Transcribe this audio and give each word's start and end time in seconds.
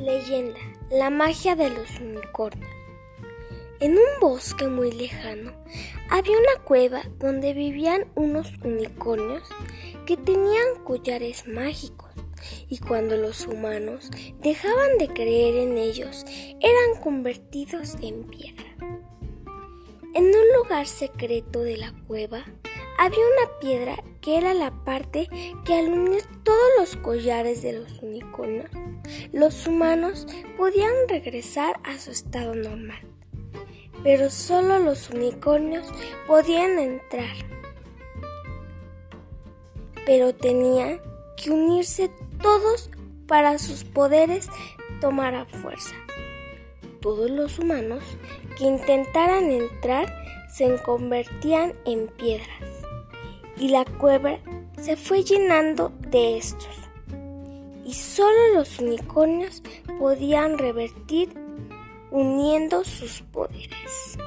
Leyenda, 0.00 0.58
la 0.90 1.10
magia 1.10 1.56
de 1.56 1.68
los 1.68 2.00
unicornios. 2.00 2.70
En 3.80 3.92
un 3.92 4.20
bosque 4.20 4.66
muy 4.66 4.90
lejano 4.92 5.52
había 6.08 6.38
una 6.38 6.64
cueva 6.64 7.02
donde 7.18 7.52
vivían 7.52 8.06
unos 8.14 8.50
unicornios 8.64 9.42
que 10.06 10.16
tenían 10.16 10.82
collares 10.84 11.46
mágicos 11.46 12.08
y 12.70 12.78
cuando 12.78 13.18
los 13.18 13.46
humanos 13.46 14.10
dejaban 14.40 14.96
de 14.98 15.08
creer 15.08 15.56
en 15.56 15.76
ellos 15.76 16.24
eran 16.60 17.02
convertidos 17.02 17.96
en 18.00 18.24
piedra. 18.24 18.74
En 20.14 20.24
un 20.24 20.52
lugar 20.56 20.86
secreto 20.86 21.60
de 21.60 21.76
la 21.76 21.92
cueva 22.06 22.46
había 23.00 23.24
una 23.24 23.58
piedra 23.60 24.04
que 24.20 24.36
era 24.36 24.52
la 24.52 24.70
parte 24.84 25.30
que 25.64 25.74
al 25.74 25.88
unir 25.88 26.22
todos 26.44 26.68
los 26.78 26.96
collares 26.96 27.62
de 27.62 27.72
los 27.72 27.98
unicornios, 28.02 28.68
los 29.32 29.66
humanos 29.66 30.26
podían 30.58 30.92
regresar 31.08 31.80
a 31.82 31.98
su 31.98 32.10
estado 32.10 32.54
normal. 32.54 33.00
Pero 34.02 34.28
solo 34.28 34.78
los 34.80 35.08
unicornios 35.08 35.86
podían 36.26 36.78
entrar. 36.78 37.34
Pero 40.04 40.34
tenían 40.34 41.00
que 41.38 41.52
unirse 41.52 42.10
todos 42.42 42.90
para 43.26 43.58
sus 43.58 43.82
poderes 43.82 44.46
tomar 45.00 45.46
fuerza. 45.46 45.94
Todos 47.00 47.30
los 47.30 47.58
humanos 47.58 48.04
que 48.58 48.64
intentaran 48.64 49.50
entrar 49.50 50.14
se 50.54 50.76
convertían 50.82 51.72
en 51.86 52.08
piedras 52.08 52.80
y 53.60 53.68
la 53.68 53.84
cueva 53.84 54.38
se 54.80 54.96
fue 54.96 55.22
llenando 55.22 55.92
de 56.10 56.38
estos. 56.38 56.74
Y 57.84 57.92
solo 57.92 58.54
los 58.54 58.78
unicornios 58.78 59.62
podían 59.98 60.58
revertir 60.58 61.28
uniendo 62.10 62.82
sus 62.84 63.20
poderes. 63.22 64.18